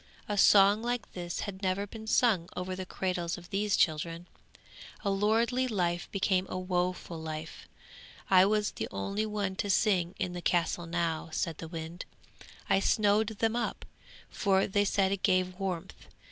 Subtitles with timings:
[0.27, 4.25] A song like this had never been sung over the cradles of these children.
[5.01, 7.67] A lordly life became a woeful life!
[8.27, 12.05] I was the only one to sing in the castle now,' said the wind.
[12.67, 13.85] 'I snowed them up,
[14.31, 16.07] for they said it gave warmth.